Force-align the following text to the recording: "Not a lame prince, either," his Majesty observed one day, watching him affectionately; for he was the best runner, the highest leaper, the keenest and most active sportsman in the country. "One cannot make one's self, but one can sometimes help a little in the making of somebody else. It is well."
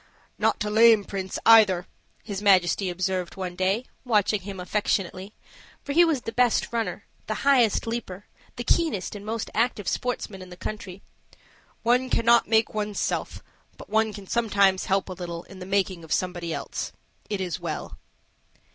"Not 0.39 0.65
a 0.65 0.71
lame 0.71 1.03
prince, 1.03 1.37
either," 1.45 1.85
his 2.23 2.41
Majesty 2.41 2.89
observed 2.89 3.35
one 3.35 3.55
day, 3.55 3.85
watching 4.03 4.41
him 4.41 4.59
affectionately; 4.59 5.35
for 5.83 5.93
he 5.93 6.03
was 6.03 6.21
the 6.21 6.31
best 6.31 6.73
runner, 6.73 7.05
the 7.27 7.35
highest 7.45 7.85
leaper, 7.85 8.25
the 8.55 8.63
keenest 8.63 9.13
and 9.13 9.23
most 9.23 9.51
active 9.53 9.87
sportsman 9.87 10.41
in 10.41 10.49
the 10.49 10.57
country. 10.57 11.03
"One 11.83 12.09
cannot 12.09 12.47
make 12.47 12.73
one's 12.73 12.99
self, 12.99 13.43
but 13.77 13.91
one 13.91 14.11
can 14.11 14.25
sometimes 14.25 14.85
help 14.85 15.07
a 15.07 15.13
little 15.13 15.43
in 15.43 15.59
the 15.59 15.67
making 15.67 16.03
of 16.03 16.11
somebody 16.11 16.51
else. 16.51 16.93
It 17.29 17.39
is 17.39 17.59
well." 17.59 17.99